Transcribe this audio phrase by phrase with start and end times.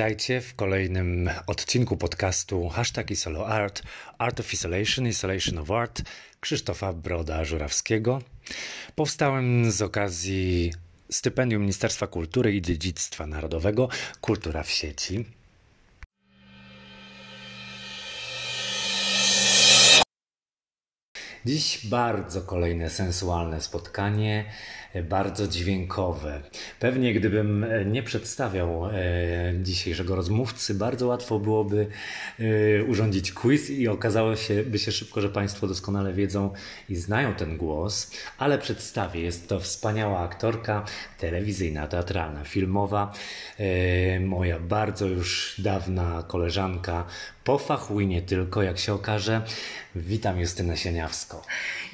[0.00, 3.82] Witajcie w kolejnym odcinku podcastu Hashtag Isolo Art,
[4.18, 6.02] Art of Isolation, Isolation of Art
[6.40, 8.20] Krzysztofa Broda-Żurawskiego.
[8.94, 10.72] Powstałem z okazji
[11.10, 13.88] stypendium Ministerstwa Kultury i Dziedzictwa Narodowego
[14.20, 15.24] Kultura w sieci.
[21.46, 24.44] Dziś bardzo kolejne sensualne spotkanie
[25.02, 26.42] bardzo dźwiękowe.
[26.80, 28.92] Pewnie gdybym e, nie przedstawiał e,
[29.62, 31.86] dzisiejszego rozmówcy, bardzo łatwo byłoby
[32.38, 36.52] e, urządzić quiz i okazało się, by się szybko, że Państwo doskonale wiedzą
[36.88, 39.20] i znają ten głos, ale przedstawię.
[39.20, 40.84] Jest to wspaniała aktorka
[41.18, 43.12] telewizyjna, teatralna, filmowa,
[44.20, 47.06] moja bardzo już dawna koleżanka
[47.44, 49.42] po fachu i nie tylko, jak się okaże.
[49.94, 51.36] Witam Justynę Sieniawską.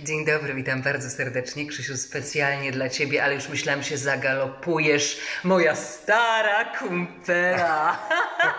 [0.00, 1.66] Dzień dobry, witam bardzo serdecznie.
[1.66, 5.20] Krzysiu, specjalnie dla Ciebie, ale już myślałam, się zagalopujesz.
[5.44, 7.98] Moja stara kumpela.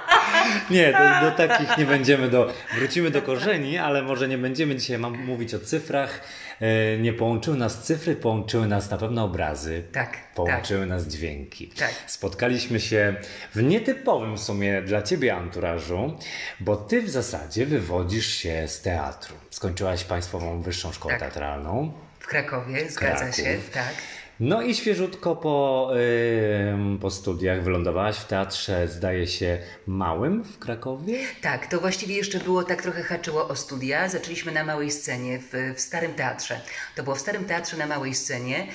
[0.70, 2.30] nie, do, do takich nie będziemy.
[2.30, 6.22] Do, wrócimy do korzeni, ale może nie będziemy dzisiaj mam mówić o cyfrach
[6.62, 9.84] E, nie połączyły nas cyfry, połączyły nas na pewno obrazy.
[9.92, 10.18] Tak.
[10.36, 10.90] Połączyły tak.
[10.90, 11.68] nas dźwięki.
[11.68, 11.94] Tak.
[12.08, 13.16] Spotkaliśmy się
[13.56, 16.18] w nietypowym w sumie dla ciebie anturażu,
[16.60, 19.36] bo ty w zasadzie wywodzisz się z teatru.
[19.50, 21.20] Skończyłaś Państwową Wyższą Szkołę tak.
[21.20, 21.92] Teatralną.
[22.20, 23.36] W Krakowie, zgadza Kraków.
[23.36, 23.94] się, tak.
[24.40, 29.58] No i świeżutko po, yy, po studiach wylądowałaś w teatrze, zdaje się,
[29.88, 31.20] małym w Krakowie?
[31.42, 34.10] Tak, to właściwie jeszcze było tak trochę haczyło o studia.
[34.10, 36.62] Zaczęliśmy na małej scenie w, w Starym Teatrze.
[36.96, 38.68] To było w Starym Teatrze na małej scenie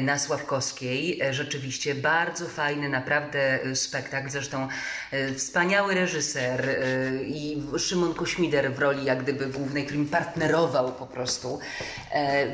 [0.00, 1.20] na Sławkowskiej.
[1.22, 4.30] E, rzeczywiście bardzo fajny, naprawdę e, spektakl.
[4.30, 4.68] Zresztą
[5.36, 6.78] wspaniały reżyser
[7.24, 11.58] i Szymon Kośmider w roli jak gdyby głównej, który mi partnerował po prostu.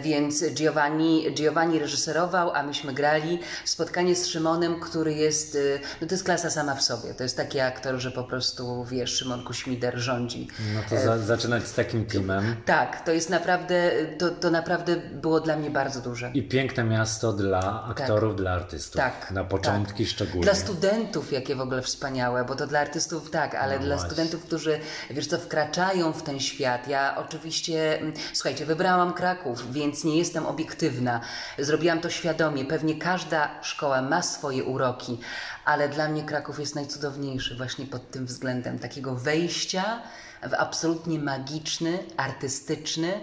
[0.03, 3.39] Więc Giovanni, Giovanni reżyserował a myśmy grali.
[3.65, 5.59] Spotkanie z Szymonem, który jest,
[6.01, 7.15] no to jest klasa sama w sobie.
[7.15, 10.49] To jest taki aktor, że po prostu, wiesz, Szymon Kuśmider rządzi.
[10.75, 12.57] No to za, zaczynać z takim teamem.
[12.65, 16.31] Tak, to jest naprawdę, to, to naprawdę było dla mnie bardzo duże.
[16.35, 18.41] I piękne miasto dla aktorów, tak.
[18.41, 18.97] dla artystów.
[18.97, 19.31] Tak.
[19.31, 20.13] Na początki tak.
[20.13, 20.45] szczególnie.
[20.45, 24.11] Dla studentów jakie w ogóle wspaniałe, bo to dla artystów tak, ale no dla właśnie.
[24.11, 24.81] studentów, którzy,
[25.11, 26.89] wiesz co, wkraczają w ten świat.
[26.89, 31.21] Ja oczywiście, mm, słuchajcie, wybrałam Kraków, więc nie jestem obiektywna.
[31.59, 32.65] Zrobiłam to świadomie.
[32.65, 35.21] Pewnie każda szkoła ma swoje uroki,
[35.65, 40.03] ale dla mnie Kraków jest najcudowniejszy właśnie pod tym względem takiego wejścia
[40.43, 43.21] w absolutnie magiczny, artystyczny,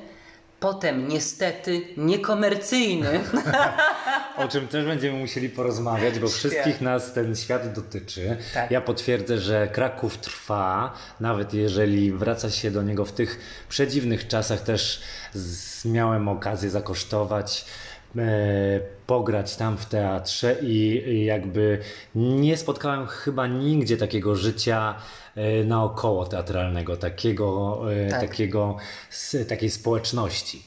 [0.62, 3.20] potem niestety niekomercyjny.
[4.38, 8.38] o czym też będziemy musieli porozmawiać, bo wszystkich nas ten świat dotyczy.
[8.54, 8.72] Tak.
[8.72, 13.40] Ja potwierdzę, że Kraków trwa, nawet jeżeli wraca się do niego w tych
[13.70, 15.02] przedziwnych czasach, też
[15.86, 17.66] miałem okazję zakosztować
[18.18, 21.80] E, pograć tam w teatrze i jakby
[22.16, 24.96] nie spotkałem chyba nigdzie takiego życia
[25.66, 28.22] naokoło teatralnego, takiego, e, tak.
[28.22, 28.78] takiego
[29.50, 30.64] takiej społeczności.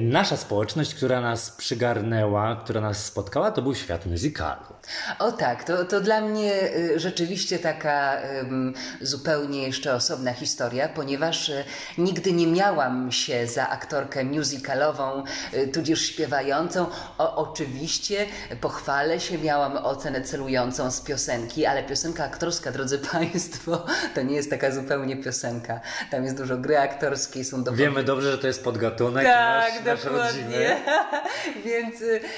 [0.00, 4.74] Nasza społeczność, która nas przygarnęła, która nas spotkała, to był świat muzykalu.
[5.18, 11.48] O tak, to, to dla mnie y, rzeczywiście taka um, zupełnie jeszcze osobna historia, ponieważ
[11.48, 11.64] y,
[11.98, 16.86] nigdy nie miałam się za aktorkę musicalową, y, tudzież śpiewającą.
[17.18, 18.26] O, oczywiście
[18.60, 24.50] pochwalę się, miałam ocenę celującą z piosenki, ale piosenka aktorska, drodzy Państwo, to nie jest
[24.50, 25.80] taka zupełnie piosenka.
[26.10, 27.82] Tam jest dużo gry aktorskiej, są dochody.
[27.82, 30.76] Wiemy dobrze, że to jest podgatunek tak, nasz, nasz rodziny.
[31.66, 31.94] więc,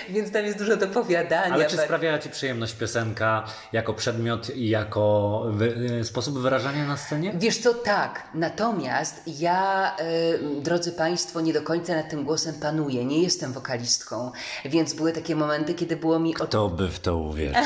[0.09, 1.55] więc tam jest dużo dopowiadania.
[1.55, 7.33] Ale czy sprawiała Ci przyjemność piosenka jako przedmiot i jako wy, sposób wyrażania na scenie?
[7.35, 8.23] Wiesz co, tak.
[8.35, 13.05] Natomiast ja, y, drodzy Państwo, nie do końca nad tym głosem panuję.
[13.05, 14.33] Nie jestem wokalistką,
[14.65, 16.35] więc były takie momenty, kiedy było mi...
[16.35, 17.63] Kto by w to uwierzył?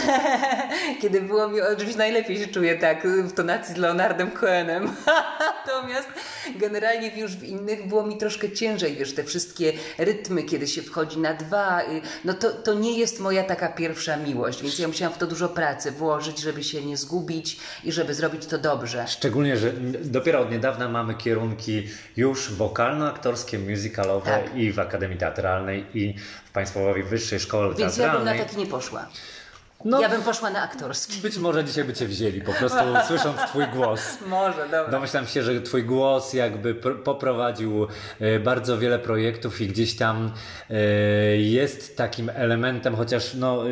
[1.02, 1.60] kiedy było mi...
[1.60, 4.90] Oczywiście najlepiej się czuję tak w tonacji z Leonardem Cohenem.
[5.74, 6.08] Natomiast
[6.56, 11.18] generalnie już w innych było mi troszkę ciężej, wiesz, te wszystkie rytmy, kiedy się wchodzi
[11.18, 15.14] na dwa, y, no to, to nie jest moja taka pierwsza miłość, więc ja musiałam
[15.14, 19.04] w to dużo pracy włożyć, żeby się nie zgubić i żeby zrobić to dobrze.
[19.08, 19.72] Szczególnie, że
[20.04, 24.56] dopiero od niedawna mamy kierunki już wokalno-aktorskie, musicalowe tak.
[24.56, 26.14] i w Akademii Teatralnej i
[26.44, 28.26] w Państwowej Wyższej Szkole Więc Teatralnej.
[28.26, 29.08] Więc ja bym na taki nie poszła.
[29.84, 31.20] No, ja bym poszła na aktorski.
[31.20, 32.78] Być może dzisiaj by cię wzięli, po prostu
[33.08, 34.18] słysząc twój głos.
[34.26, 34.88] Może, dobra.
[34.88, 36.74] Domyślam się, że twój głos jakby
[37.04, 37.86] poprowadził
[38.20, 40.32] e, bardzo wiele projektów i gdzieś tam
[40.70, 40.76] e,
[41.36, 43.62] jest takim elementem, chociaż no,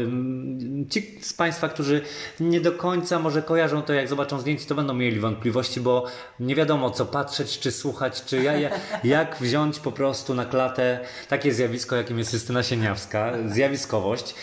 [0.90, 2.00] ci z Państwa, którzy
[2.40, 6.06] nie do końca może kojarzą to, jak zobaczą zdjęcie, to będą mieli wątpliwości, bo
[6.40, 8.52] nie wiadomo co patrzeć, czy słuchać, czy ja,
[9.04, 14.34] jak wziąć po prostu na klatę takie zjawisko, jakim jest Justyna Sieniawska, zjawiskowość,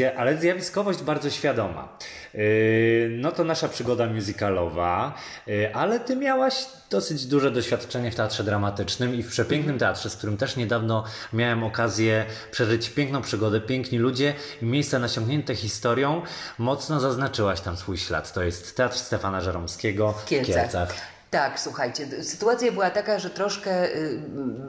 [0.00, 1.88] e, ale zjawisko zjawiskowość bardzo świadoma.
[2.34, 5.14] Yy, no to nasza przygoda musicalowa,
[5.46, 6.54] yy, ale ty miałaś
[6.90, 9.78] dosyć duże doświadczenie w teatrze dramatycznym i w przepięknym Mhm.
[9.78, 15.54] teatrze, z którym też niedawno miałem okazję przeżyć piękną przygodę, piękni ludzie i miejsca nasiągnięte
[15.54, 16.22] historią.
[16.58, 18.32] Mocno zaznaczyłaś tam swój ślad.
[18.32, 21.17] To jest Teatr Stefana Żeromskiego w Kielcach.
[21.30, 24.20] Tak, słuchajcie, sytuacja była taka, że troszkę y,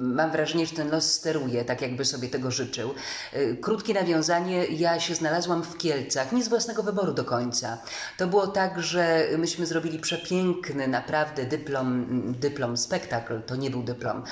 [0.01, 2.94] mam wrażenie, że ten los steruje, tak jakby sobie tego życzył.
[3.33, 7.77] Y, krótkie nawiązanie, ja się znalazłam w Kielcach, nie z własnego wyboru do końca.
[8.17, 12.06] To było tak, że myśmy zrobili przepiękny, naprawdę dyplom,
[12.39, 14.23] dyplom spektakl, to nie był dyplom,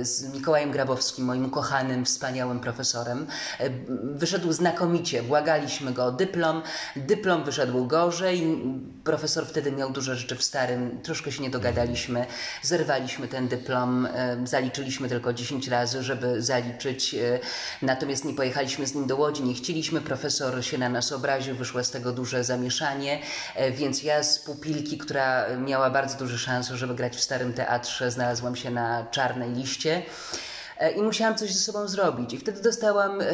[0.00, 3.26] y, z Mikołajem Grabowskim, moim ukochanym, wspaniałym profesorem.
[3.60, 3.72] Y,
[4.14, 6.62] Wyszedł znakomicie, błagaliśmy go o dyplom,
[6.96, 8.62] dyplom wyszedł gorzej,
[9.04, 12.26] profesor wtedy miał dużo rzeczy w starym, troszkę się nie dogadaliśmy,
[12.62, 14.08] zerwaliśmy ten dyplom,
[14.44, 17.40] zaliczyliśmy tylko 10 razy, żeby zaliczyć, e,
[17.82, 21.84] natomiast nie pojechaliśmy z nim do Łodzi, nie chcieliśmy, profesor się na nas obraził, wyszło
[21.84, 23.20] z tego duże zamieszanie,
[23.54, 28.10] e, więc ja z pupilki, która miała bardzo duże szanse, żeby grać w Starym Teatrze,
[28.10, 30.02] znalazłam się na czarnej liście.
[30.78, 32.34] E, I musiałam coś ze sobą zrobić.
[32.34, 33.24] I wtedy dostałam e,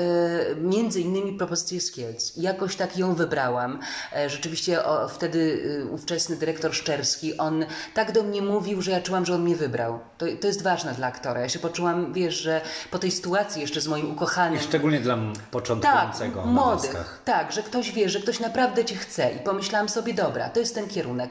[0.60, 2.36] między innymi propozycję z Kielc.
[2.36, 3.78] I jakoś tak ją wybrałam.
[4.16, 7.64] E, rzeczywiście o, wtedy ówczesny dyrektor Szczerski, on
[7.94, 9.98] tak do mnie mówił, że ja czułam, że on mnie wybrał.
[10.18, 11.40] To, to jest ważne dla aktora.
[11.40, 12.60] Ja się poczułam, wiesz, że
[12.90, 14.58] po tej sytuacji jeszcze z moim ukochanym...
[14.60, 17.20] I szczególnie dla Tak, początkującego na młodych.
[17.24, 19.32] Tak, że ktoś wie, że ktoś naprawdę cię chce.
[19.32, 21.30] I pomyślałam sobie, dobra, to jest ten kierunek.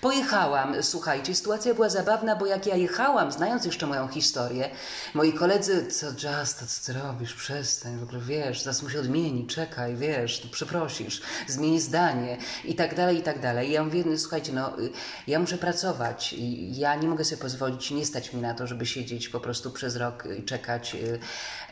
[0.00, 4.70] Pojechałam, słuchajcie, sytuacja była zabawna, bo jak ja jechałam, znając jeszcze moją historię,
[5.14, 9.46] moi koledzy, co Just, co ty robisz, przestań, w ogóle wiesz, zaraz mu się odmieni,
[9.46, 13.68] czekaj, wiesz, tu przeprosisz, zmieni zdanie i tak dalej, i tak dalej.
[13.68, 14.90] I ja mówię, no, słuchajcie, no, y,
[15.26, 18.86] ja muszę pracować i ja nie mogę sobie pozwolić, nie stać mi na to, żeby
[18.86, 21.18] siedzieć po prostu przez rok i czekać y,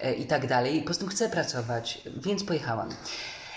[0.07, 0.81] y, i tak dalej.
[0.81, 2.89] Po prostu chcę pracować, więc pojechałam.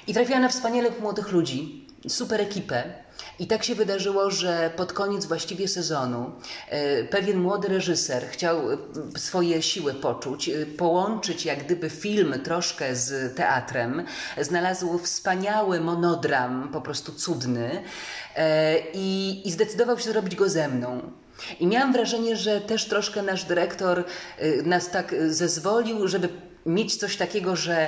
[0.08, 3.06] I trafiłam na wspaniałych młodych ludzi, super ekipę.
[3.40, 6.32] I tak się wydarzyło, że pod koniec właściwie sezonu
[6.70, 8.78] e, pewien młody reżyser chciał e,
[9.18, 14.06] swoje siły poczuć, e, połączyć jak gdyby film troszkę z teatrem.
[14.42, 17.84] Znalazł wspaniały monodram, po prostu cudny
[18.94, 21.12] i, i zdecydował się zrobić go ze mną.
[21.60, 24.04] I miałam wrażenie, że też troszkę nasz dyrektor
[24.64, 26.30] nas tak zezwolił, żeby
[26.66, 27.88] mieć coś takiego, że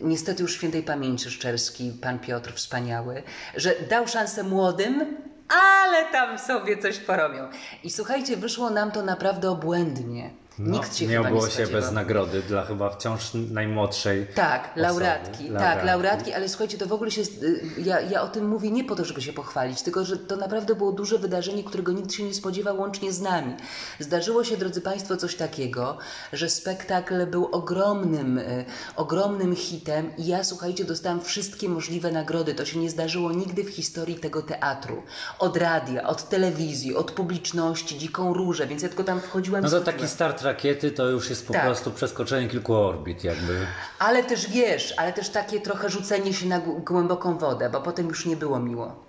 [0.00, 3.22] niestety już świętej pamięci Szczerski, pan Piotr wspaniały,
[3.56, 5.16] że dał szansę młodym,
[5.48, 7.48] ale tam sobie coś porobią.
[7.84, 10.30] I słuchajcie, wyszło nam to naprawdę obłędnie.
[10.58, 11.80] Nikt się No, chyba było nie się spodziewał.
[11.82, 14.26] bez nagrody dla chyba wciąż najmłodszej.
[14.34, 16.32] Tak, laureatki, tak, Laureatki.
[16.32, 19.04] ale słuchajcie, to w ogóle się, y, ja, ja o tym mówię nie po to,
[19.04, 22.78] żeby się pochwalić, tylko że to naprawdę było duże wydarzenie, którego nikt się nie spodziewał
[22.80, 23.54] łącznie z nami.
[23.98, 25.98] Zdarzyło się, drodzy Państwo, coś takiego,
[26.32, 28.64] że spektakl był ogromnym, y,
[28.96, 32.54] ogromnym hitem i ja, słuchajcie, dostałam wszystkie możliwe nagrody.
[32.54, 35.02] To się nie zdarzyło nigdy w historii tego teatru.
[35.38, 39.80] Od radia, od telewizji, od publiczności, dziką różę, więc ja tylko tam wchodziłam No to
[39.80, 41.62] taki start rakiety to już jest po Tak.
[41.64, 43.66] prostu przeskoczenie kilku orbit jakby.
[43.98, 48.08] Ale też wiesz, ale też takie trochę rzucenie się na gł- głęboką wodę, bo potem
[48.08, 49.04] już nie było miło.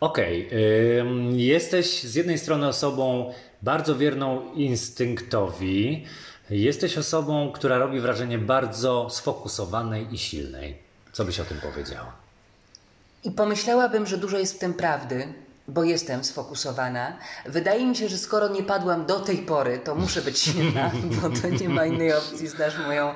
[0.00, 0.50] Okej,
[1.00, 3.32] ym, jesteś z jednej strony osobą
[3.62, 6.06] bardzo wierną instynktowi,
[6.50, 10.78] jesteś osobą, która robi wrażenie bardzo sfokusowanej i silnej.
[11.12, 12.12] Co byś o tym powiedziała?
[13.24, 15.28] I pomyślałabym, że dużo jest w tym prawdy,
[15.68, 17.16] bo jestem sfokusowana.
[17.46, 20.90] Wydaje mi się, że skoro nie padłam do tej pory, to muszę być silna,
[21.22, 22.48] bo to nie ma innej opcji.
[22.48, 23.14] Znasz moją,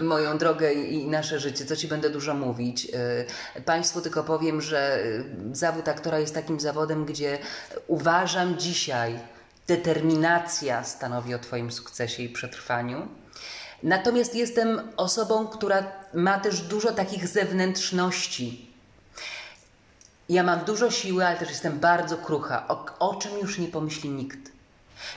[0.00, 2.84] moją drogę i nasze życie, co ci będę dużo mówić.
[2.84, 5.02] Yy, Państwu tylko powiem, że
[5.48, 7.38] yy, zawód aktora jest takim zawodem, gdzie
[7.86, 9.18] uważam dzisiaj,
[9.66, 13.08] determinacja stanowi o Twoim sukcesie i przetrwaniu.
[13.82, 18.71] Natomiast jestem osobą, która ma też dużo takich zewnętrzności.
[20.28, 24.10] Ja mam dużo siły, ale też jestem bardzo krucha, o, o czym już nie pomyśli
[24.10, 24.52] nikt.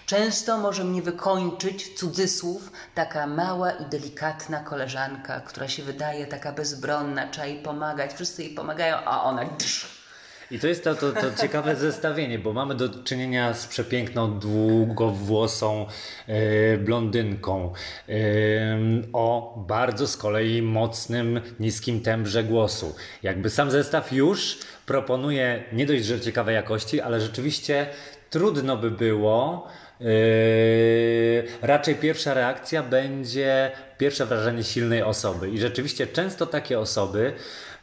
[0.05, 7.27] Często może mnie wykończyć, cudzysłów, taka mała i delikatna koleżanka, która się wydaje taka bezbronna,
[7.27, 10.04] trzeba jej pomagać, wszyscy jej pomagają, a ona drz.
[10.51, 15.85] I to jest to, to, to ciekawe zestawienie, bo mamy do czynienia z przepiękną, długowłosą
[16.27, 17.73] e, blondynką
[18.09, 18.13] e,
[19.13, 22.95] o bardzo z kolei mocnym, niskim tembrze głosu.
[23.23, 27.87] Jakby sam zestaw już proponuje nie dość, że ciekawej jakości, ale rzeczywiście
[28.29, 29.67] trudno by było.
[29.99, 30.07] Yy,
[31.61, 35.49] raczej pierwsza reakcja będzie pierwsze wrażenie silnej osoby.
[35.49, 37.33] I rzeczywiście często takie osoby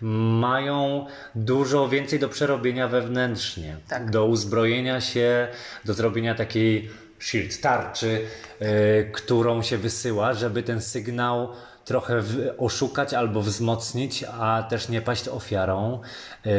[0.03, 4.11] mają dużo więcej do przerobienia wewnętrznie, Tak.
[4.11, 5.49] do uzbrojenia się,
[5.85, 8.21] do zrobienia takiej shield, tarczy,
[8.61, 8.67] yy,
[9.13, 11.49] którą się wysyła, żeby ten sygnał
[11.85, 12.23] trochę
[12.59, 16.01] oszukać albo wzmocnić, a też nie paść ofiarą,
[16.45, 16.53] yy,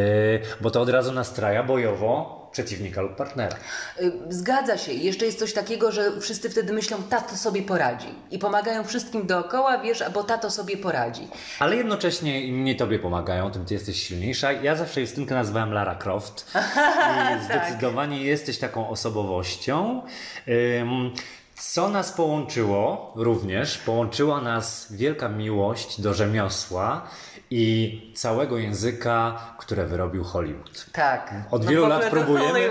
[0.62, 3.55] bo to od razu nastraja bojowo przeciwnika lub partnera.
[4.01, 4.93] Y, Zgadza się.
[4.93, 8.07] Jeszcze jest coś takiego, że wszyscy wtedy myślą, tato sobie poradzi.
[8.31, 11.27] I pomagają wszystkim dookoła, wiesz, bo tato sobie poradzi.
[11.60, 14.51] Ale jednocześnie inni tobie pomagają, tym ty jesteś silniejsza.
[14.51, 16.51] Ja zawsze Justynkę nazywałem Lara Croft.
[17.41, 20.01] I zdecydowanie jesteś taką osobowością.
[21.55, 23.77] Co nas połączyło również?
[23.77, 27.07] Połączyła nas wielka miłość do rzemiosła
[27.51, 30.86] i całego języka, które wyrobił Hollywood.
[30.91, 31.33] Tak.
[31.51, 32.69] Od No wielu lat próbujemy,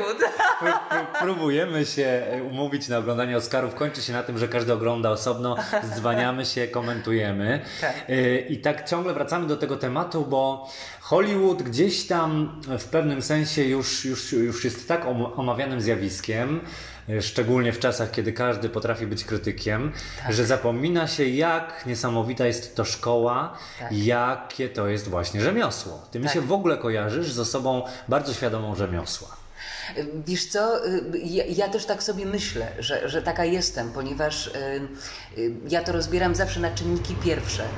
[1.23, 3.75] próbujemy się e, umówić na oglądanie Oscarów.
[3.75, 5.57] Kończy się na tym, że każdy ogląda osobno,
[5.95, 7.65] dzwaniamy się, komentujemy.
[7.81, 7.95] Tak.
[8.09, 10.69] E, I tak ciągle wracamy do tego tematu, bo
[11.01, 16.61] Hollywood gdzieś tam w pewnym sensie już, już, już jest tak om- omawianym zjawiskiem,
[17.21, 19.93] szczególnie w czasach, kiedy każdy potrafi być krytykiem,
[20.23, 20.33] Tak.
[20.33, 23.93] że zapomina się, jak niesamowita jest to szkoła, Tak.
[23.93, 26.03] jakie to jest właśnie rzemiosło.
[26.11, 26.35] Ty mi Tak.
[26.35, 29.42] się w ogóle kojarzysz z osobą bardzo świadomą rzemiosła.
[30.27, 34.51] Wiesz co, y, ja, ja też tak sobie myślę, że, że taka jestem, ponieważ y,
[35.39, 37.71] y, ja to rozbieram zawsze na czynniki pierwsze,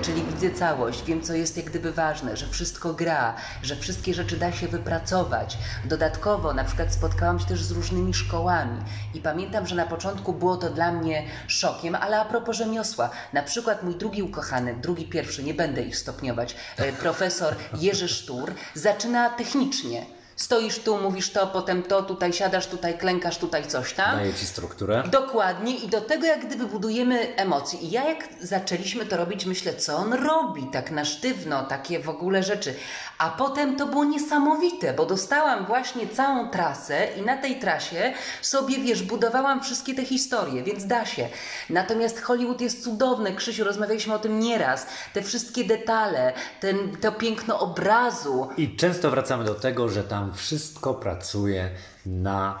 [0.00, 4.36] czyli widzę całość, wiem co jest jak gdyby ważne, że wszystko gra, że wszystkie rzeczy
[4.36, 5.58] da się wypracować.
[5.84, 8.80] Dodatkowo na przykład spotkałam się też z różnymi szkołami
[9.14, 13.42] i pamiętam, że na początku było to dla mnie szokiem, ale a propos rzemiosła, na
[13.42, 16.56] przykład mój drugi ukochany, drugi pierwszy, nie będę ich stopniować,
[17.00, 20.17] profesor Jerzy Sztur, zaczyna technicznie.
[20.38, 24.16] Stoisz tu, mówisz to, potem to, tutaj siadasz, tutaj klękasz, tutaj coś tam.
[24.16, 25.02] Daje ci strukturę.
[25.10, 27.78] Dokładnie i do tego jak gdyby budujemy emocje.
[27.80, 32.08] I ja jak zaczęliśmy to robić, myślę, co on robi tak na sztywno, takie w
[32.08, 32.74] ogóle rzeczy.
[33.18, 38.78] A potem to było niesamowite, bo dostałam właśnie całą trasę i na tej trasie sobie,
[38.78, 41.28] wiesz, budowałam wszystkie te historie, więc da się.
[41.70, 44.86] Natomiast Hollywood jest cudowny, Krzysiu, rozmawialiśmy o tym nieraz.
[45.12, 50.94] Te wszystkie detale, ten, to piękno obrazu, I często wracamy do tego, że tam wszystko
[50.94, 51.70] pracuje
[52.06, 52.60] na.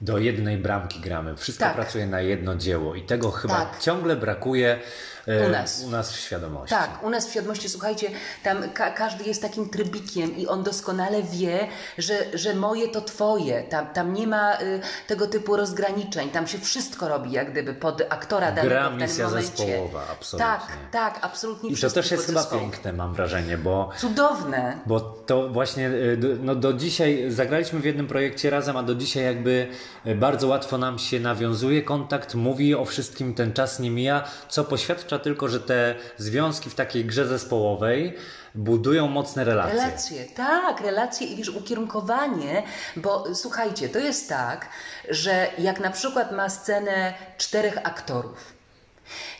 [0.00, 1.36] Do jednej bramki gramy.
[1.36, 1.74] Wszystko Tak.
[1.74, 3.78] pracuje na jedno dzieło i tego chyba Tak.
[3.80, 4.80] ciągle brakuje
[5.26, 5.82] U nas.
[5.86, 6.74] u nas w świadomości.
[6.76, 8.10] Tak, u nas w świadomości, słuchajcie,
[8.42, 11.68] tam ka każdy jest takim trybikiem i on doskonale wie,
[11.98, 13.62] że, że moje to twoje.
[13.62, 16.28] Tam, tam nie ma y, tego typu rozgraniczeń.
[16.30, 19.48] Tam się wszystko robi jak gdyby pod aktora danego Gra w misja momencie.
[19.48, 20.46] zespołowa, absolutnie.
[20.46, 24.78] Tak, tak, absolutnie I to też jest chyba piękne, mam wrażenie, bo Cudowne.
[24.86, 28.94] Bo to właśnie y, do- no do dzisiaj zagraliśmy w jednym projekcie razem, a do
[28.94, 29.66] dzisiaj jakby
[30.06, 34.64] y, bardzo łatwo nam się nawiązuje kontakt, mówi o wszystkim, ten czas nie mija, co
[34.64, 38.16] poświadcza tylko, że te związki w takiej grze zespołowej
[38.54, 39.74] budują mocne relacje.
[39.74, 42.62] Relacje, tak, relacje i wiesz, ukierunkowanie,
[42.96, 44.68] bo słuchajcie, to jest tak,
[45.10, 48.56] że jak na przykład ma scenę czterech aktorów,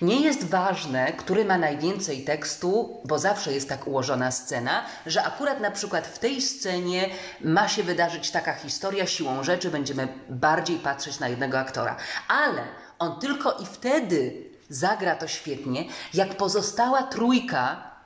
[0.03, 5.61] nie jest ważne, który ma najwięcej tekstu, bo zawsze jest tak ułożona scena, że akurat
[5.61, 7.09] na przykład w tej scenie
[7.41, 11.97] ma się wydarzyć taka historia, siłą rzeczy będziemy bardziej patrzeć na jednego aktora.
[12.29, 12.63] Ale
[12.99, 17.97] on tylko i wtedy zagra to świetnie, jak pozostała trójka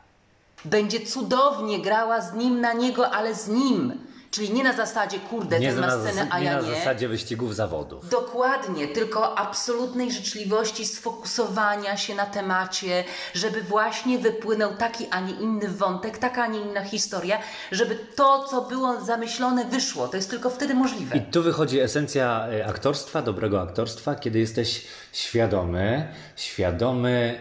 [0.64, 4.06] będzie cudownie grała z nim na niego, ale z nim.
[4.30, 6.74] Czyli nie na zasadzie, kurde, Nie ten na, ma scenę, a nie ja na nie.
[6.74, 8.08] zasadzie wyścigów zawodów.
[8.08, 15.68] Dokładnie, tylko absolutnej życzliwości, sfokusowania się na temacie, żeby właśnie wypłynął taki, a nie inny
[15.68, 17.38] wątek, taka, a nie inna historia,
[17.72, 20.08] żeby to, co było zamyślone, wyszło.
[20.08, 21.16] To jest tylko wtedy możliwe.
[21.16, 27.40] I tu wychodzi esencja e, aktorstwa, dobrego aktorstwa, kiedy jesteś świadomy, świadomy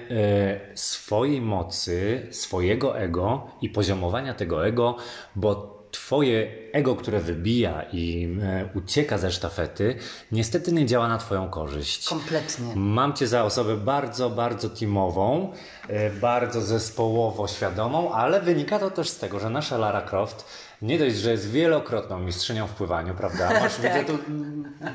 [0.72, 4.96] e, swojej mocy, swojego ego i poziomowania tego ego,
[5.36, 9.96] bo Twoje ego, które wybija i e, ucieka ze sztafety,
[10.31, 12.10] niestety nie działa na Twoją korzyść.
[12.10, 12.75] Kompletnie.
[12.75, 15.53] Mam Cię za osobę bardzo, bardzo teamową,
[15.88, 20.46] e, bardzo zespołowo świadomą, ale wynika to też z tego, że nasza Lara Croft
[20.81, 23.50] nie dość, że jest wielokrotną mistrzynią w pływaniu, prawda?
[23.62, 24.17] Masz, widzę tu,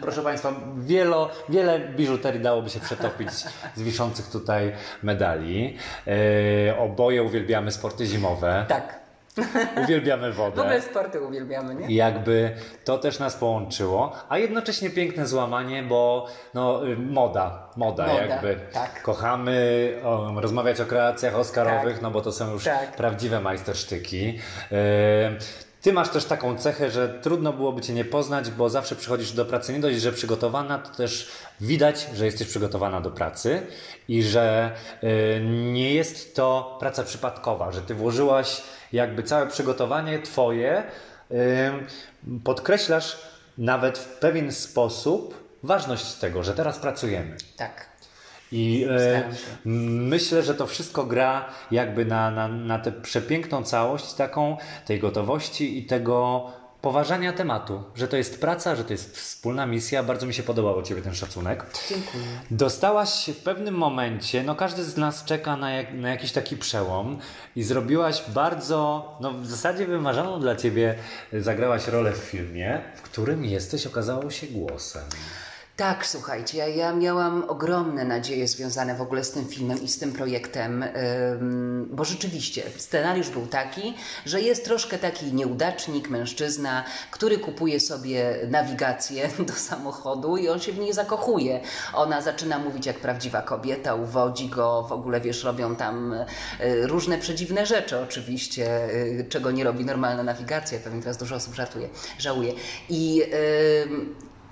[0.00, 3.30] proszę Państwa, wielo, wiele biżuterii dałoby się przetopić
[3.76, 4.72] z wiszących tutaj
[5.02, 5.76] medali.
[6.68, 9.03] E, oboje uwielbiamy sporty zimowe, Tak.
[9.84, 10.60] Uwielbiamy wodę.
[10.60, 11.94] ogóle sporty uwielbiamy, nie?
[11.96, 18.24] Jakby to też nas połączyło, a jednocześnie piękne złamanie, bo no, y, moda, moda, Moda,
[18.24, 18.56] jakby.
[18.72, 19.02] tak.
[19.02, 19.54] Kochamy
[20.04, 22.02] o, rozmawiać o kreacjach Oscarowych, Tak.
[22.02, 22.96] no bo to są już Tak.
[22.96, 24.38] prawdziwe majstersztyki.
[24.72, 24.74] Y,
[25.84, 29.44] Ty masz też taką cechę, że trudno byłoby Cię nie poznać, bo zawsze przychodzisz do
[29.44, 33.66] pracy nie dość, że przygotowana, to też widać, że jesteś przygotowana do pracy
[34.08, 34.72] i że
[35.02, 35.40] y,
[35.72, 38.62] nie jest to praca przypadkowa, że Ty włożyłaś
[38.92, 40.82] jakby całe przygotowanie Twoje,
[41.30, 41.34] y,
[42.44, 43.18] podkreślasz
[43.58, 47.36] nawet w pewien sposób ważność tego, że teraz pracujemy.
[47.56, 47.93] Tak.
[48.56, 49.22] I e,
[49.64, 54.56] myślę, że to wszystko gra jakby na, na, na tę przepiękną całość taką
[54.86, 56.46] tej gotowości i tego
[56.80, 60.02] poważania tematu, że to jest praca, że to jest wspólna misja.
[60.02, 61.66] Bardzo mi się podobał od Ciebie ten szacunek.
[61.88, 62.24] Dziękuję.
[62.50, 67.18] Dostałaś w pewnym momencie, no każdy z nas czeka na, jak, na jakiś taki przełom
[67.56, 70.94] i zrobiłaś bardzo, no w zasadzie wymarzoną dla Ciebie,
[71.32, 75.02] zagrałaś rolę w filmie, w którym jesteś, okazało się, głosem.
[75.76, 79.98] Tak, słuchajcie, ja, ja miałam ogromne nadzieje związane w ogóle z tym filmem i z
[79.98, 80.84] tym projektem,
[81.90, 83.94] bo rzeczywiście scenariusz był taki,
[84.26, 90.72] że jest troszkę taki nieudacznik, mężczyzna, który kupuje sobie nawigację do samochodu i on się
[90.72, 91.60] w niej zakochuje.
[91.94, 96.26] Ona zaczyna mówić jak prawdziwa kobieta, uwodzi go, w ogóle wiesz, robią tam y,
[96.86, 101.88] różne przedziwne rzeczy oczywiście, y, czego nie robi normalna nawigacja, pewnie teraz dużo osób żartuje,
[102.18, 102.52] żałuje.
[102.88, 103.22] I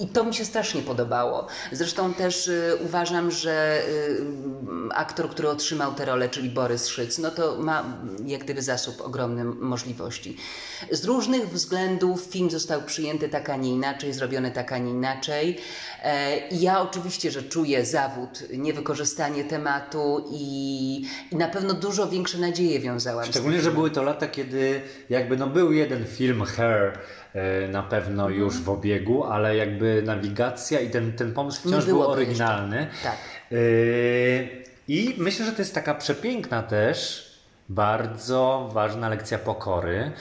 [0.03, 1.47] i to mi się strasznie podobało.
[1.73, 7.31] Zresztą też y, uważam, że y, aktor, który otrzymał tę rolę, czyli Borys Szyc, no
[7.31, 10.37] to ma mm, jak gdyby zasób ogromny możliwości.
[10.91, 15.59] Z różnych względów film został przyjęty tak, a nie inaczej, zrobiony tak, a nie inaczej.
[16.03, 22.39] E, I ja oczywiście, że czuję zawód, niewykorzystanie tematu i, i na pewno dużo większe
[22.39, 24.81] nadzieje wiązałam z tym Szczególnie, że były to lata, kiedy
[25.11, 26.93] jakby no był jeden film e,
[27.69, 28.41] na pewno Mhm.
[28.41, 32.87] już w obiegu, ale jakby nawigacja i ten, ten pomysł wciąż był oryginalny.
[33.03, 33.17] Tak.
[33.53, 33.57] E,
[34.89, 37.33] I myślę, że to jest taka przepiękna też,
[37.69, 40.13] bardzo ważna lekcja pokory,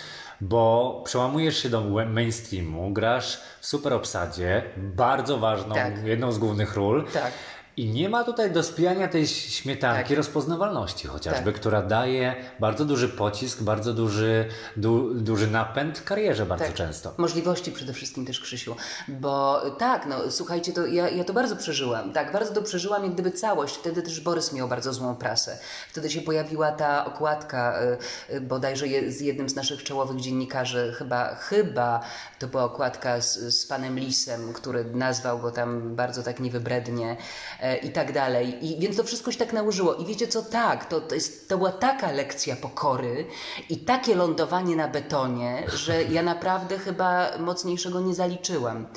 [0.41, 6.03] bo przełamujesz się do mainstreamu, grasz w super obsadzie, bardzo ważną, Tak.
[6.03, 7.06] jedną z głównych ról.
[7.13, 7.32] Tak.
[7.81, 10.17] I nie ma tutaj do spijania tej śmietanki Tak.
[10.17, 11.61] rozpoznawalności chociażby, Tak.
[11.61, 14.45] która daje bardzo duży pocisk, bardzo duży,
[14.77, 16.73] du, duży napęd karierze bardzo Tak.
[16.73, 17.13] często.
[17.17, 18.75] Możliwości przede wszystkim też, Krzysiu.
[19.07, 22.13] Bo tak, no słuchajcie, to ja, ja to bardzo przeżyłam.
[22.13, 23.75] Tak, bardzo to przeżyłam jak gdyby całość.
[23.75, 25.58] Wtedy też Borys miał bardzo złą prasę.
[25.89, 27.82] Wtedy się pojawiła ta okładka,
[28.29, 32.01] y, y, bodajże je, z jednym z naszych czołowych dziennikarzy, chyba, chyba
[32.39, 37.17] to była okładka z, z panem Lisem, który nazwał go tam bardzo tak niewybrednie
[37.60, 38.65] e, i tak dalej.
[38.65, 39.95] I, więc to wszystko się tak nałożyło.
[39.95, 43.25] I wiecie co, tak, to, to, jest, to była taka lekcja pokory
[43.69, 48.88] i takie lądowanie na betonie, że ja naprawdę chyba mocniejszego nie zaliczyłam.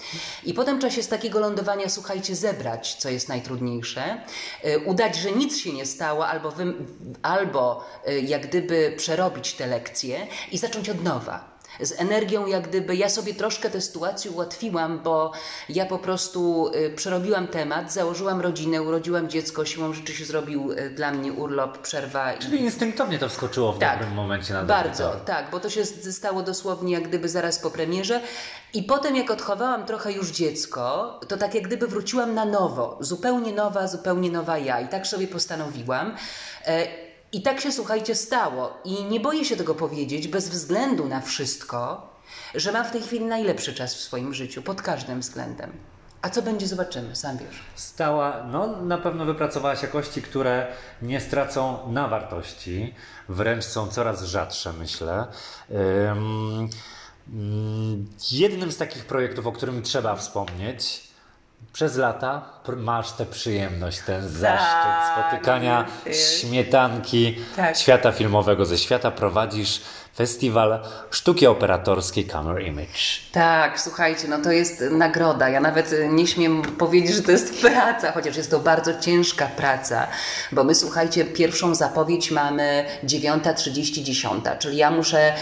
[0.44, 4.20] I potem trzeba się z takiego lądowania, słuchajcie, zebrać, co jest najtrudniejsze,
[4.64, 6.74] y, udać, że nic się nie stało, albo, wy,
[7.22, 12.96] albo y, jak gdyby przerobić te lekcje i zacząć od nowa z energią, jak gdyby
[12.96, 15.32] ja sobie troszkę tę sytuację ułatwiłam, bo
[15.68, 20.90] ja po prostu y, przerobiłam temat, założyłam rodzinę, urodziłam dziecko, siłą rzeczy się zrobił y,
[20.90, 23.98] dla mnie urlop, przerwa i Czyli instynktownie to wskoczyło w Tak.
[23.98, 28.20] dobrym momencie na bardzo, tak, bo to się stało dosłownie jak gdyby zaraz po premierze.
[28.74, 33.52] I potem jak odchowałam trochę już dziecko, to tak jak gdyby wróciłam na nowo, zupełnie
[33.52, 34.80] nowa, zupełnie nowa ja.
[34.80, 36.14] I tak sobie postanowiłam.
[37.34, 38.78] I tak się, słuchajcie, stało.
[38.84, 42.08] I nie boję się tego powiedzieć, bez względu na wszystko,
[42.54, 45.72] że mam w tej chwili najlepszy czas w swoim życiu, pod każdym względem.
[46.22, 47.62] A co będzie, zobaczymy, sam wiesz.
[47.74, 50.66] Stała, no na pewno wypracowałaś jakości, które
[51.02, 52.94] nie stracą na wartości,
[53.28, 55.26] wręcz są coraz rzadsze, myślę.
[55.70, 56.68] Mm,
[58.30, 61.13] jednym z takich projektów, o którym trzeba wspomnieć,
[61.72, 62.42] przez lata
[62.76, 66.40] masz tę przyjemność, ten zaszczyt spotykania jest.
[66.40, 67.76] śmietanki Tak.
[67.76, 69.10] świata filmowego ze świata.
[69.10, 69.80] Prowadzisz
[70.16, 72.98] festiwal sztuki operatorskiej Camera Image.
[73.32, 75.48] Tak, słuchajcie, no to jest nagroda.
[75.48, 79.46] Ja nawet y, nie śmiem powiedzieć, że to jest praca, chociaż jest to bardzo ciężka
[79.46, 80.06] praca,
[80.52, 85.32] bo my, słuchajcie, pierwszą zapowiedź mamy 9.30, 10, czyli ja muszę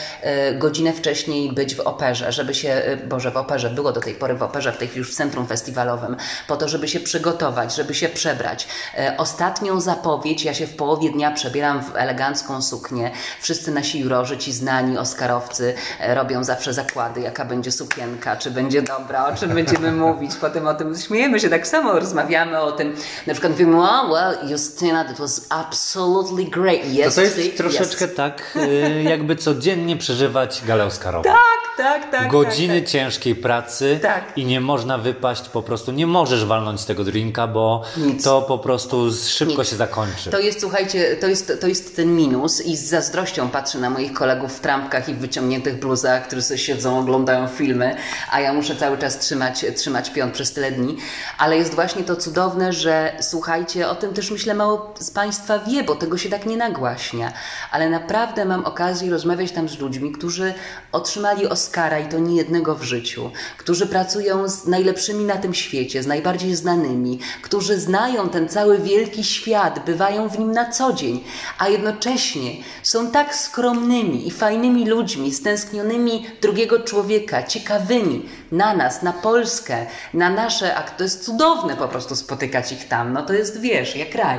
[0.50, 4.14] y, godzinę wcześniej być w operze, żeby się, y, Boże, w operze, było do tej
[4.14, 6.11] pory w operze, w tej chwili już w centrum festiwalowym,
[6.48, 8.68] po to, żeby się przygotować, żeby się przebrać.
[8.98, 13.10] Y, Ostatnią zapowiedź, ja się w połowie dnia przebieram w elegancką suknię.
[13.40, 18.82] Wszyscy nasi jurorzy, ci znani oscarowcy e, robią zawsze zakłady, jaka będzie sukienka, czy będzie
[18.82, 20.30] dobra, o czym będziemy mówić.
[20.40, 22.94] Potem o tym śmiejemy się tak samo, rozmawiamy o tym.
[23.26, 26.82] Na przykład mówimy, oh, well, Justyna, that was absolutely great.
[26.82, 28.14] To Yes, to jest ty- troszeczkę yes.
[28.16, 31.22] tak, y, jakby codziennie przeżywać galę Oscarową.
[31.24, 31.36] Tak,
[31.76, 32.28] tak, tak.
[32.30, 32.90] Godziny tak, tak.
[32.92, 34.24] ciężkiej pracy Tak.
[34.36, 38.24] i nie można wypaść po prostu, nie możesz walnąć tego drinka, bo Nic.
[38.24, 39.70] to po prostu szybko Nic.
[39.70, 40.30] się zakończy.
[40.30, 44.12] To jest, słuchajcie, to jest, to jest ten minus i z zazdrością patrzę na moich
[44.12, 47.96] kolegów w trampkach i w wyciągniętych bluzach, którzy sobie siedzą, oglądają filmy,
[48.30, 50.96] a ja muszę cały czas trzymać, trzymać pion przez tyle dni.
[51.38, 55.84] Ale jest właśnie to cudowne, że słuchajcie, o tym też myślę mało z Państwa wie,
[55.84, 57.32] bo tego się tak nie nagłaśnia.
[57.70, 60.54] Ale naprawdę mam okazję rozmawiać tam z ludźmi, którzy
[60.92, 65.81] otrzymali Oscara i to nie jednego w życiu, którzy pracują z najlepszymi na tym świecie,
[65.90, 71.24] z najbardziej znanymi, którzy znają ten cały wielki świat, bywają w nim na co dzień,
[71.58, 72.50] a jednocześnie
[72.82, 80.30] są tak skromnymi i fajnymi ludźmi, stęsknionymi drugiego człowieka, ciekawymi na nas, na Polskę, na
[80.30, 84.10] nasze, a to jest cudowne po prostu spotykać ich tam, no to jest, wiesz, jak
[84.10, 84.38] kraj.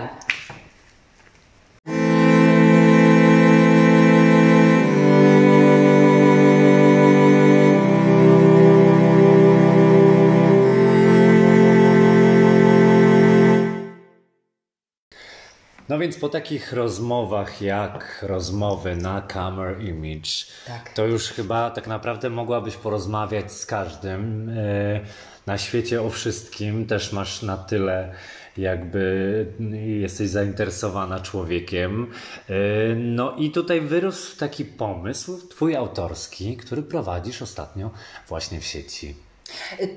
[15.93, 20.29] No więc po takich rozmowach jak rozmowy na Camera Image,
[20.67, 20.93] Tak.
[20.93, 24.99] to już chyba tak naprawdę mogłabyś porozmawiać z każdym e,
[25.45, 26.85] na świecie o wszystkim.
[26.85, 28.13] Też masz na tyle
[28.57, 29.45] jakby
[29.85, 32.11] jesteś zainteresowana człowiekiem.
[32.49, 32.53] E,
[32.95, 37.91] No i tutaj wyrósł taki pomysł, twój autorski, który prowadzisz ostatnio
[38.27, 39.15] właśnie w sieci.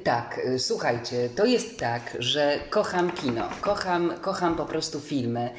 [0.04, 5.50] Tak, y, słuchajcie, to jest tak, że kocham kino, kocham, kocham po prostu filmy,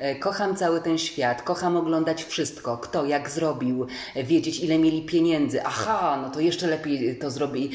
[0.00, 5.02] y, kocham cały ten świat, kocham oglądać wszystko, kto jak zrobił, y, wiedzieć ile mieli
[5.02, 7.70] pieniędzy, aha, no to jeszcze lepiej to zrobi.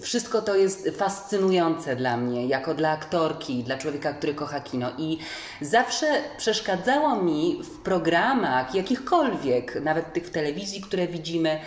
[0.00, 4.92] Wszystko to jest fascynujące dla mnie, jako dla aktorki, dla człowieka, który kocha kino.
[4.98, 5.18] I
[5.60, 11.60] zawsze przeszkadzało mi w programach jakichkolwiek, nawet tych w telewizji, które widzimy,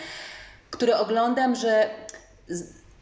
[0.72, 1.90] które oglądam, że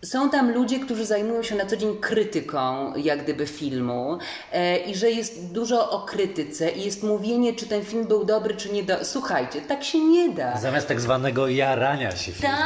[0.06, 4.18] są tam ludzie, którzy zajmują się na co dzień krytyką, jak gdyby filmu,
[4.52, 8.56] e, i że jest dużo o krytyce, i jest mówienie, czy ten film był dobry,
[8.56, 8.84] czy nie.
[8.84, 9.06] Do...
[9.06, 10.58] Słuchajcie, tak się nie da.
[10.58, 12.58] Zamiast tak zwanego jarania się filmem.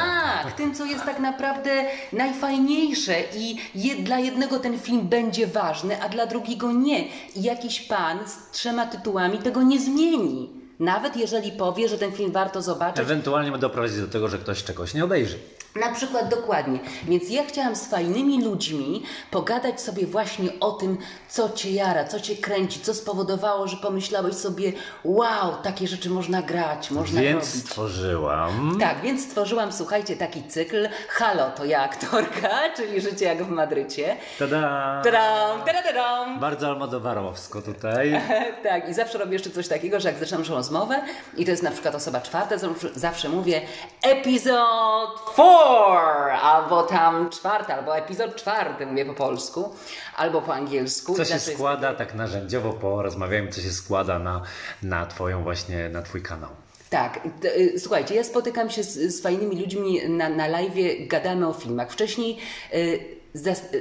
[0.44, 1.72] Tak, tym, co jest tak naprawdę
[2.14, 7.04] najfajniejsze i je, dla jednego ten film będzie ważny, a dla drugiego nie.
[7.36, 10.50] I jakiś pan z trzema tytułami tego nie zmieni.
[10.80, 14.94] Nawet jeżeli powie, że ten film warto zobaczyć, Ewentualnie doprowadzić do tego, że ktoś czegoś
[14.94, 15.38] nie obejrzy.
[15.76, 16.80] Na przykład dokładnie.
[17.04, 20.98] Więc ja chciałam z fajnymi ludźmi pogadać sobie właśnie o tym,
[21.30, 26.42] co cię jara, co cię kręci, co spowodowało, że pomyślałeś sobie, wow, takie rzeczy można
[26.42, 27.66] grać, można Więc robić.
[27.66, 33.50] stworzyłam Tak, więc stworzyłam, słuchajcie, taki cykl Halo, to ja aktorka, czyli Życie jak w
[33.50, 34.16] Madrycie.
[34.40, 35.02] Tada!
[35.04, 36.40] Tadam, tadadadam.
[36.40, 38.12] Bardzo almodowarowsko tutaj.
[38.64, 41.02] Tak, i zawsze robię jeszcze coś takiego, że jak zaczynam rozmowę
[41.38, 43.62] i to jest na przykład osoba czwarta, zawsze- zawsze mówię
[44.04, 45.20] epizod
[45.66, 49.76] four, albo tam czwarta, albo epizod czwarty, mówię po polsku,
[50.18, 51.16] albo po angielsku.
[51.16, 54.42] Co się jest- składa, tak narzędziowo porozmawiajmy, co się składa na,
[54.84, 56.50] na twoją właśnie, na twój kanał.
[56.90, 60.74] Tak, y, słuchajcie, ja spotykam się z, z fajnymi ludźmi na, na live,
[61.08, 61.92] gadamy o filmach.
[61.92, 62.38] Wcześniej
[62.74, 63.21] y,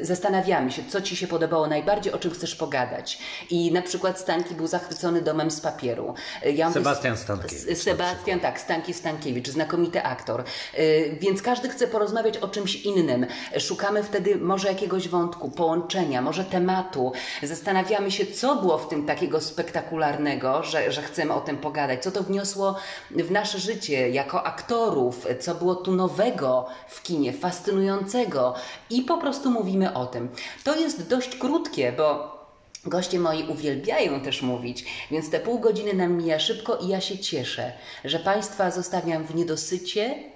[0.02, 3.18] zastanawiamy się, co Ci się podobało najbardziej, o czym chcesz pogadać.
[3.50, 6.14] I na przykład Stanki był zachwycony domem z papieru.
[6.46, 10.44] Y, Ja Sebastian Stankiewicz, Sebastian, tak, Stanki Stankiewicz, znakomity aktor.
[10.78, 13.26] Y, Więc każdy chce porozmawiać o czymś innym.
[13.58, 17.12] Szukamy wtedy może jakiegoś wątku, połączenia, może tematu.
[17.42, 22.02] Zastanawiamy się, co było w tym takiego spektakularnego, że, że chcemy o tym pogadać.
[22.02, 22.76] Co to wniosło
[23.10, 28.54] w nasze życie jako aktorów, co było tu nowego w kinie, fascynującego.
[28.90, 30.28] I po prostu mówimy o tym.
[30.64, 32.40] To jest dość krótkie, bo
[32.84, 37.18] Goście moi uwielbiają też mówić, więc te pół godziny nam mija szybko i ja się
[37.18, 37.72] cieszę,
[38.04, 40.29] że Państwa zostawiam w niedosycie,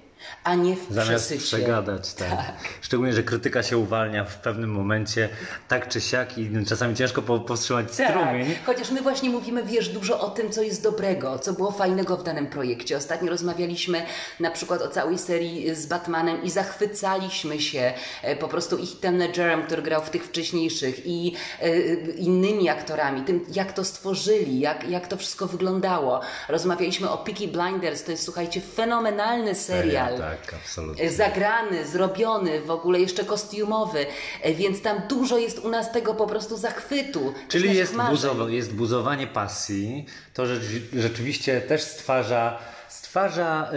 [0.45, 1.41] a nie w Zamiast przesycie.
[1.57, 2.55] przegadać, tak.
[2.81, 5.29] Szczególnie, że krytyka się uwalnia w pewnym momencie,
[5.69, 8.55] tak czy siak i czasami ciężko po- powstrzymać Tak, strumień.
[8.67, 12.23] chociaż my właśnie mówimy, wiesz, dużo o tym, co jest dobrego, co było fajnego w
[12.25, 12.97] danym projekcie.
[12.97, 14.03] Ostatnio rozmawialiśmy
[14.41, 19.15] na przykład o całej serii z Batmanem i zachwycaliśmy się e, po prostu ich Heath
[19.17, 24.89] Ledgerem, który grał w tych wcześniejszych i e, innymi aktorami, tym jak to stworzyli, jak,
[24.91, 26.21] jak to wszystko wyglądało.
[26.49, 30.14] Rozmawialiśmy o Peaky Blinders, to jest, słuchajcie, fenomenalny serial.
[30.19, 31.11] Tak, absolutnie.
[31.11, 34.07] Zagrany, zrobiony, w ogóle jeszcze kostiumowy,
[34.55, 37.35] więc tam dużo jest u nas tego po prostu zachwytu.
[37.49, 43.71] Czyli jest, buzowa- jest buzowanie pasji, to rzeczy- rzeczywiście też stwarza, stwarza,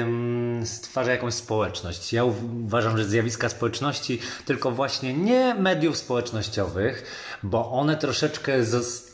[0.00, 2.12] ym, stwarza jakąś społeczność.
[2.12, 7.04] Ja uw- uważam, że zjawiska społeczności, tylko właśnie nie mediów społecznościowych,
[7.44, 8.52] bo one troszeczkę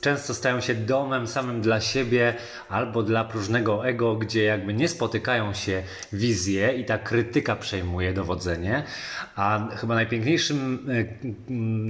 [0.01, 2.35] często stają się domem samym dla siebie
[2.69, 8.83] albo dla próżnego ego, gdzie jakby nie spotykają się wizje i ta krytyka przejmuje dowodzenie,
[9.37, 11.16] a chyba najpiękniejszym, y,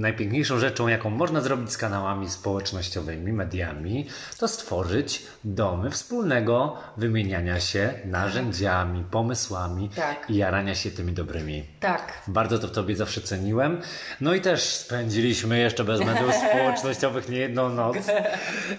[0.01, 7.93] najpiękniejszą rzeczą, jaką można zrobić z kanałami społecznościowymi, mediami, to stworzyć domy wspólnego wymieniania się
[8.05, 10.29] narzędziami, pomysłami Tak.
[10.29, 11.65] i jarania się tymi dobrymi.
[11.79, 12.21] Tak.
[12.27, 13.81] Bardzo to w Tobie zawsze ceniłem.
[14.21, 17.97] No i też spędziliśmy jeszcze bez mediów społecznościowych nie jedną noc.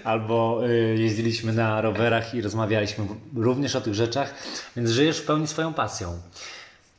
[0.05, 4.35] Albo y, jeździliśmy na rowerach i rozmawialiśmy również o tych rzeczach,
[4.77, 6.19] więc żyjesz w pełni swoją pasją.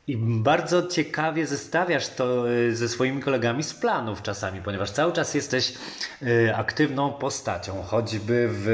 [0.06, 5.34] I bardzo ciekawie zestawiasz to y, ze swoimi kolegami z planów czasami, ponieważ cały czas
[5.34, 5.74] jesteś
[6.22, 8.66] y, aktywną postacią, choćby w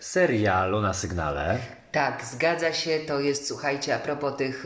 [0.00, 1.58] serialu na sygnale.
[1.92, 2.98] Tak, zgadza się.
[3.06, 4.64] To jest, słuchajcie, a propos tych,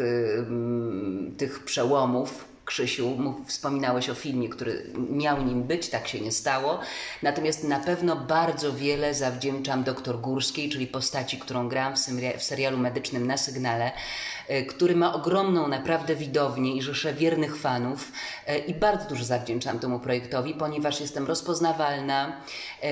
[1.39, 6.81] tych przełomów, Krzysiu, wspominałeś o filmie, który miał nim być, tak się nie stało.
[7.23, 12.43] Natomiast na pewno bardzo wiele zawdzięczam doktor Górskiej, czyli postaci, którą grałam w, seria- w
[12.43, 13.93] serialu medycznym na sygnale,
[14.69, 18.13] który ma ogromną naprawdę widownię i rzeszę wiernych fanów.
[18.47, 22.33] E, I bardzo dużo zawdzięczam temu projektowi, ponieważ jestem rozpoznawalna,
[22.83, 22.89] e,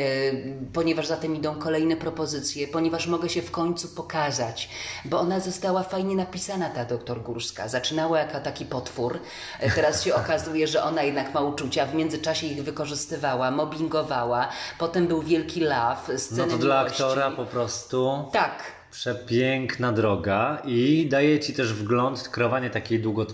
[0.73, 4.69] ponieważ za tym idą kolejne propozycje, ponieważ mogę się w końcu pokazać,
[5.05, 7.69] bo ona została fajnie napisana, ta doktor Górska.
[7.69, 9.19] Zaczynała jako taki potwór,
[9.61, 15.07] e, teraz się okazuje, że ona jednak ma uczucia, w międzyczasie ich wykorzystywała, mobbingowała, potem
[15.07, 17.03] był wielki love, sceny No to dla miłości.
[17.03, 18.63] aktora po prostu Tak,
[18.93, 23.27] przepiękna droga i daje ci też wgląd, kreowanie takiej długo...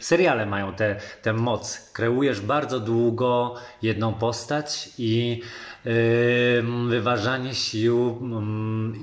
[0.00, 1.90] Seriale mają tę tę tę moc.
[1.92, 5.42] Kreujesz bardzo długo jedną postać i
[6.88, 8.18] wyważanie sił.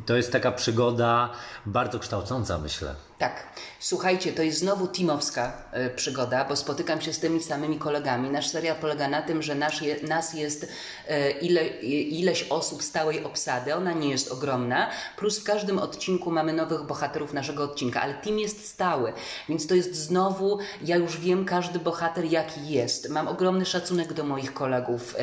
[0.06, 1.30] to jest taka przygoda
[1.65, 2.96] bardzo kształcąca, myślę.
[3.22, 3.44] Tak.
[3.80, 8.30] Słuchajcie, to jest znowu teamowska e, przygoda, bo spotykam się z tymi samymi kolegami.
[8.30, 10.72] Nasz serial polega na tym, że nasz je, nas jest
[11.08, 13.76] e, ile, ileś osób stałej obsady.
[13.76, 14.89] Ona nie jest ogromna.
[15.17, 19.13] Plus w każdym odcinku mamy nowych bohaterów naszego odcinka, ale team jest stały.
[19.50, 23.10] Więc to jest znowu, ja już wiem każdy bohater jaki jest.
[23.10, 25.15] Mam ogromny szacunek do moich kolegów.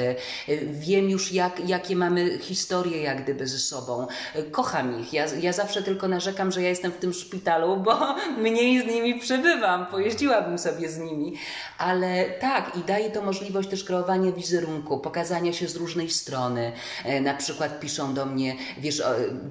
[0.73, 4.07] Wiem już jak, jakie mamy historie jak gdyby ze sobą.
[4.35, 5.13] E, Kocham ich.
[5.13, 9.21] Ja, ja zawsze tylko narzekam, że ja jestem w tym szpitalu, bo mniej z nimi
[9.21, 9.87] przebywam.
[9.87, 11.35] Pojeździłabym sobie z nimi.
[11.79, 16.73] Ale tak, i daje to możliwość też kreowania wizerunku, pokazania się z różnej strony.
[17.05, 19.03] E, Na przykład piszą do mnie, wiesz,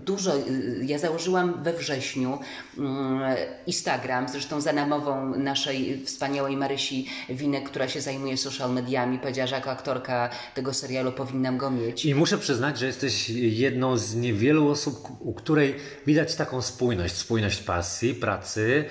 [0.05, 2.39] dużo, y, ja założyłam we wrześniu
[2.77, 3.35] mm,
[3.67, 9.55] Instagram, zresztą za namową naszej wspaniałej Marysi Winek, która się zajmuje social mediami, powiedziała, że
[9.55, 11.86] jako aktorka tego serialu powinnam go mieć.
[12.05, 17.59] I muszę przyznać, że jesteś jedną z niewielu osób, u której widać taką spójność, spójność
[17.59, 18.85] pasji, pracy,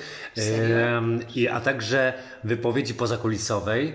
[1.35, 2.12] i, a także
[2.44, 3.94] wypowiedzi pozakulisowej.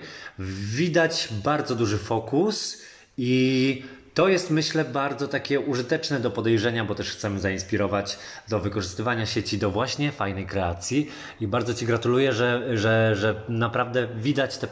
[0.76, 2.82] Widać bardzo duży fokus
[3.18, 3.84] i
[4.14, 8.18] to jest myślę bardzo takie użyteczne do podejrzenia, bo też chcemy zainspirować
[8.50, 11.12] do wykorzystywania sieci do właśnie fajnej kreacji.
[11.40, 14.68] I bardzo Ci gratuluję, że, że, że naprawdę widać tę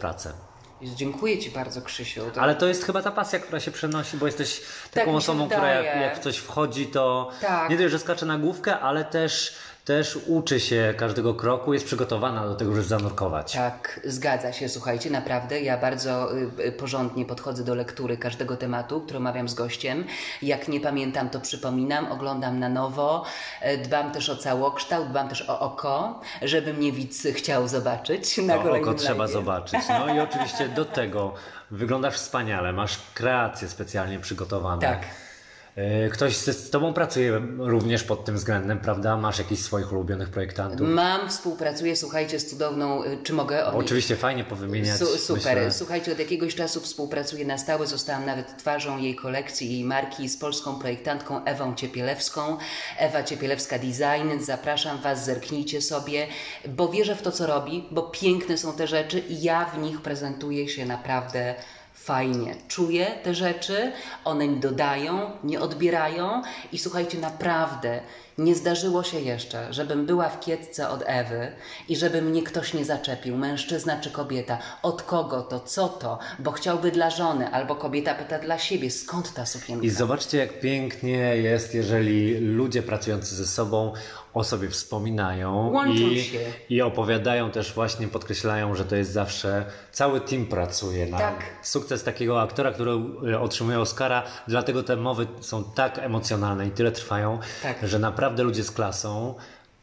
[0.81, 2.21] Dziękuję Ci bardzo, Krzysiu.
[2.33, 2.41] To...
[2.41, 4.61] Ale to jest chyba ta pasja, która się przenosi, bo jesteś
[4.91, 7.69] taką mi się osobą, która jak, jak coś wchodzi, to Tak.
[7.69, 9.55] nie dość, że skacze na główkę, ale też,
[9.89, 13.53] też uczy się każdego kroku, jest przygotowana do tego, żeby zanurkować.
[13.53, 15.61] Tak, zgadza się, słuchajcie, naprawdę.
[15.61, 20.05] Ja bardzo y, y, porządnie podchodzę do lektury każdego tematu, który omawiam z gościem.
[20.41, 23.25] Jak nie pamiętam, to przypominam, oglądam na nowo.
[23.61, 28.53] E, Dbam też o całokształt, dbam też o oko, żeby mnie widz chciał zobaczyć na
[28.53, 29.79] To kolejnym oko trzeba zobaczyć.
[29.89, 31.33] No i oczywiście do tego
[31.71, 34.81] wyglądasz wspaniale, masz kreacje specjalnie przygotowane.
[34.81, 35.28] Tak.
[35.75, 39.17] E, Ktoś z, Tobą pracuje również pod tym względem, prawda?
[39.17, 40.87] Masz jakichś swoich ulubionych projektantów?
[40.87, 44.99] Mam, współpracuję, słuchajcie, z cudowną, y, czy mogę o Oczywiście fajnie powymieniać.
[44.99, 45.55] Su, super.
[45.55, 45.71] myślę.
[45.71, 47.87] Słuchajcie, od jakiegoś czasu współpracuję na stałe.
[47.87, 52.57] Zostałam nawet twarzą jej kolekcji, jej marki z polską projektantką Ewą Ciepielewską.
[52.97, 54.43] Ewa Ciepielewska Design.
[54.43, 56.27] Zapraszam Was, zerknijcie sobie,
[56.67, 60.01] bo wierzę w to, co robi, bo piękne są te rzeczy i ja w nich
[60.01, 61.55] prezentuję się naprawdę
[62.03, 62.55] fajnie.
[62.67, 63.91] Czuję te rzeczy,
[64.25, 68.01] one mi dodają, nie odbierają i słuchajcie, naprawdę
[68.39, 71.51] nie zdarzyło się jeszcze, żebym była w kietce od Ewy
[71.89, 74.57] i żeby mnie ktoś nie zaczepił, mężczyzna czy kobieta.
[74.83, 76.19] Od kogo to, co to?
[76.39, 79.85] Bo chciałby dla żony, albo kobieta pyta dla siebie, skąd ta sukienka?
[79.85, 83.93] I zobaczcie, jak pięknie jest, jeżeli ludzie pracujący ze sobą
[84.33, 86.39] o sobie wspominają i, się.
[86.69, 91.43] i opowiadają też właśnie, podkreślają, że to jest zawsze cały team pracuje na Tak.
[91.61, 92.91] sukces takiego aktora, który
[93.31, 94.23] e, otrzymuje Oscara.
[94.47, 97.87] Dlatego te mowy są tak emocjonalne i tyle trwają, Tak.
[97.87, 99.35] że naprawdę ludzie z klasą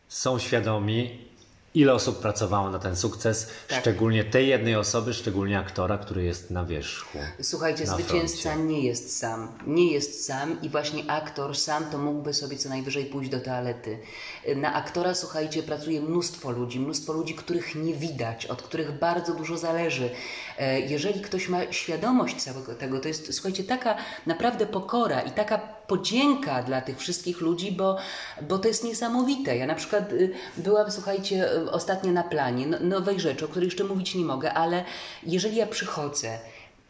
[0.08, 1.26] są świadomi,
[1.74, 3.80] ile osób pracowało na ten sukces, Tak.
[3.80, 7.18] szczególnie tej jednej osoby, szczególnie aktora, który jest na wierzchu.
[7.42, 8.64] Słuchajcie, na zwycięzca froncie.
[8.64, 9.48] nie jest sam.
[9.66, 13.98] Nie jest sam i właśnie aktor sam to mógłby sobie co najwyżej pójść do toalety.
[14.56, 19.58] Na aktora, słuchajcie, pracuje mnóstwo ludzi, mnóstwo ludzi, których nie widać, od których bardzo dużo
[19.58, 20.10] zależy.
[20.58, 25.75] E, Jeżeli ktoś ma świadomość całego tego, to jest, słuchajcie, taka naprawdę pokora i taka
[25.86, 27.96] podzięka dla tych wszystkich ludzi, bo,
[28.48, 29.56] bo to jest niesamowite.
[29.56, 33.66] Ja na przykład y, byłam, słuchajcie, y, ostatnio na planie no, nowej rzeczy, o której
[33.66, 34.84] jeszcze mówić nie mogę, ale
[35.22, 36.38] jeżeli ja przychodzę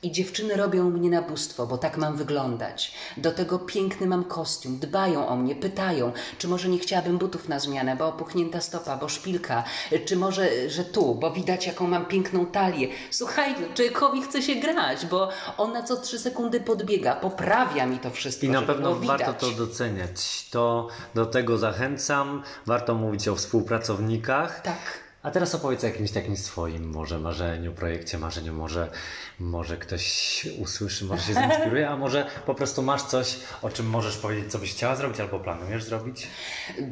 [0.03, 2.95] I dziewczyny robią mnie na bóstwo, bo tak mam wyglądać.
[3.17, 7.59] Do tego piękny mam kostium, dbają o mnie, pytają, czy może nie chciałabym butów na
[7.59, 9.65] zmianę, bo opuchnięta stopa, bo szpilka,
[10.05, 12.89] czy może, że tu, bo widać jaką mam piękną talię.
[13.11, 15.29] Słuchajcie, człowiekowi chce się grać, bo
[15.59, 18.47] ona co trzy sekundy podbiega, poprawia mi to wszystko.
[18.47, 20.49] I na pewno warto to doceniać.
[20.51, 22.43] To do tego zachęcam.
[22.67, 24.61] Warto mówić o współpracownikach.
[24.61, 25.06] Tak.
[25.27, 28.55] A teraz opowiedz o jakimś takim swoim może marzeniu, projekcie, marzeniu.
[28.55, 28.91] Może,
[29.39, 34.17] może ktoś usłyszy, może się zainspiruje, a może po prostu masz coś, o czym możesz
[34.17, 36.27] powiedzieć, co byś chciała zrobić albo planujesz zrobić?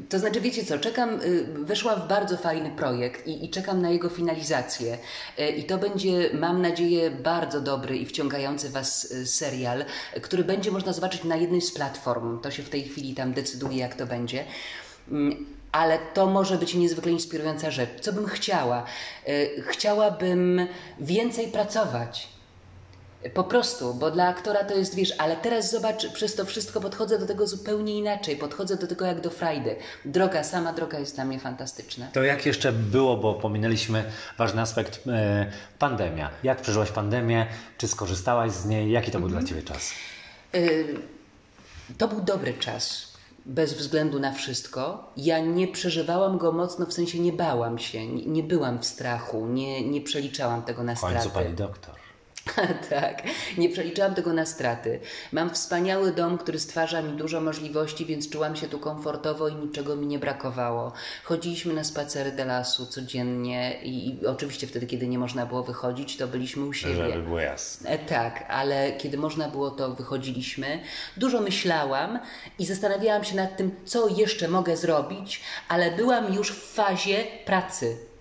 [0.08, 3.90] To znaczy, wiecie co, czekam, y, weszła w bardzo fajny projekt i, i czekam na
[3.90, 4.98] jego finalizację.
[5.38, 9.84] Y, I to będzie, mam nadzieję, bardzo dobry i wciągający Was y, serial,
[10.22, 12.40] który będzie można zobaczyć na jednej z platform.
[12.40, 14.44] To się w tej chwili tam decyduje, jak to będzie.
[15.74, 17.90] Ale to może być niezwykle inspirująca rzecz.
[18.00, 18.84] Co bym chciała?
[19.28, 20.66] Y, Chciałabym
[21.00, 22.28] więcej pracować.
[23.34, 27.18] Po prostu, bo dla aktora to jest, wiesz, ale teraz zobacz, przez to wszystko podchodzę
[27.18, 28.36] do tego zupełnie inaczej.
[28.36, 29.76] Podchodzę do tego jak do frajdy.
[30.04, 32.06] Droga, sama droga jest dla mnie fantastyczna.
[32.12, 34.04] To jak jeszcze było, bo pominęliśmy
[34.38, 36.30] ważny aspekt, e, pandemia.
[36.42, 37.46] Jak przeżyłaś pandemię?
[37.78, 38.90] Czy skorzystałaś z niej?
[38.90, 39.90] Jaki to był dla Ciebie czas?
[40.54, 40.94] Y,
[41.98, 43.13] To był dobry czas.
[43.46, 45.12] Bez względu na wszystko.
[45.16, 49.46] Ja nie przeżywałam go mocno, w sensie nie bałam się, nie, nie byłam w strachu,
[49.46, 51.44] nie, nie przeliczałam tego na W końcu straty.
[51.44, 51.94] Pani doktor.
[52.90, 53.22] tak,
[53.58, 55.00] nie przeliczałam tego na straty.
[55.32, 59.96] Mam wspaniały dom, który stwarza mi dużo możliwości, więc czułam się tu komfortowo i niczego
[59.96, 60.92] mi nie brakowało.
[61.24, 66.16] Chodziliśmy na spacery do lasu codziennie i, i oczywiście wtedy, kiedy nie można było wychodzić,
[66.16, 66.94] to byliśmy u siebie.
[66.94, 67.90] Żeby było jasne.
[67.90, 70.80] E, Tak, ale kiedy można było, to wychodziliśmy.
[71.16, 72.18] Dużo myślałam
[72.58, 78.13] i zastanawiałam się nad tym, co jeszcze mogę zrobić, ale byłam już w fazie pracy.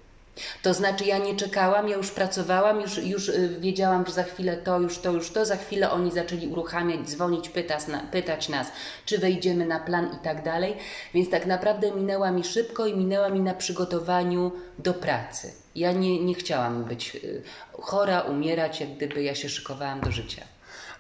[0.62, 4.58] To znaczy, ja nie czekałam, ja już pracowałam, już, już y, wiedziałam, że za chwilę
[4.58, 5.46] to, już to, już to.
[5.46, 8.68] Za chwilę oni zaczęli uruchamiać, dzwonić, pytać, pytać nas,
[9.06, 10.76] czy wejdziemy na plan i tak dalej.
[11.14, 15.54] Więc tak naprawdę minęła mi szybko i minęła mi na przygotowaniu do pracy.
[15.76, 17.42] Ja nie, nie chciałam być y,
[17.72, 20.53] chora, umierać, jak gdyby ja się szykowałam do życia.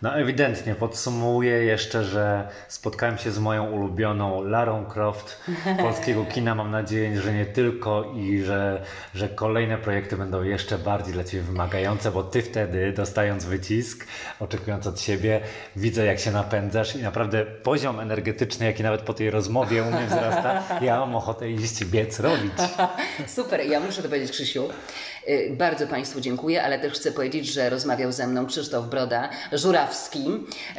[0.03, 5.41] No ewidentnie podsumuję jeszcze, że spotkałem się z moją ulubioną Larą Croft
[5.81, 6.55] polskiego kina.
[6.55, 8.81] Mam nadzieję, że nie tylko i że,
[9.15, 14.07] że kolejne projekty będą jeszcze bardziej dla Ciebie wymagające, bo Ty wtedy dostając wycisk,
[14.39, 15.41] oczekując od siebie,
[15.75, 20.05] widzę jak się napędzasz i naprawdę poziom energetyczny, jaki nawet po tej rozmowie u mnie
[20.07, 22.53] wzrasta, ja mam ochotę iść biec robić.
[23.35, 24.69] Super, ja muszę to powiedzieć, Krzysiu.
[25.29, 30.25] Y, Bardzo Państwu dziękuję, ale też chcę powiedzieć, że rozmawiał ze mną Krzysztof Broda, Żurawski,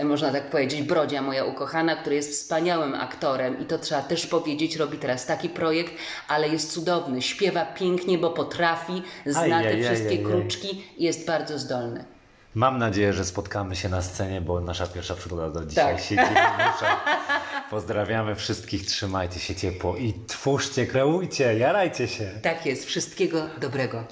[0.01, 4.27] y, można tak powiedzieć, Brodzia, moja ukochana, który jest wspaniałym aktorem i to trzeba też
[4.27, 5.93] powiedzieć, robi teraz taki projekt,
[6.29, 12.05] ale jest cudowny, śpiewa pięknie, bo potrafi, zna te wszystkie kruczki i jest bardzo zdolny.
[12.55, 16.05] Mam nadzieję, że spotkamy się na scenie, bo nasza pierwsza przygoda do dzisiaj Tak.
[16.05, 16.23] siedzi.
[17.71, 22.31] Pozdrawiamy wszystkich, trzymajcie się ciepło i twórzcie, kreujcie, jarajcie się.
[22.43, 24.05] Tak jest, wszystkiego dobrego.